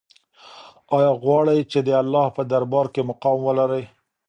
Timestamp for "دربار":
2.51-2.85